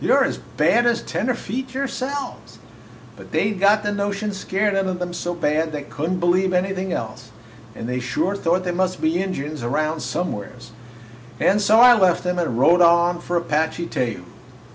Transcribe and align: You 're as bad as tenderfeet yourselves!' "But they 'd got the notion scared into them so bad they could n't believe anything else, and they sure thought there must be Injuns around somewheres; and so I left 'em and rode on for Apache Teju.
You 0.00 0.14
're 0.14 0.24
as 0.24 0.38
bad 0.38 0.86
as 0.86 1.02
tenderfeet 1.02 1.74
yourselves!' 1.74 2.58
"But 3.14 3.30
they 3.30 3.50
'd 3.52 3.60
got 3.60 3.82
the 3.82 3.92
notion 3.92 4.32
scared 4.32 4.72
into 4.74 4.94
them 4.94 5.12
so 5.12 5.34
bad 5.34 5.70
they 5.72 5.82
could 5.82 6.12
n't 6.12 6.18
believe 6.20 6.54
anything 6.54 6.94
else, 6.94 7.28
and 7.74 7.86
they 7.86 8.00
sure 8.00 8.34
thought 8.36 8.64
there 8.64 8.72
must 8.72 9.02
be 9.02 9.22
Injuns 9.22 9.62
around 9.62 10.00
somewheres; 10.00 10.70
and 11.38 11.60
so 11.60 11.78
I 11.78 11.92
left 11.92 12.24
'em 12.24 12.38
and 12.38 12.58
rode 12.58 12.80
on 12.80 13.20
for 13.20 13.36
Apache 13.36 13.88
Teju. 13.88 14.24